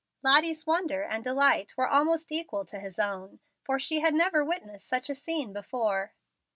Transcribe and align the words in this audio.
Lottie's 0.23 0.65
wonder 0.65 1.03
and 1.03 1.23
delight 1.23 1.77
were 1.77 1.87
almost 1.87 2.31
equal 2.31 2.65
to 2.65 2.79
his 2.79 2.97
own, 2.97 3.39
for 3.63 3.77
she 3.79 3.99
had 3.99 4.15
never 4.15 4.43
witnessed 4.43 4.87
such 4.87 5.11
a 5.11 5.13
scene 5.13 5.53
before. 5.53 6.15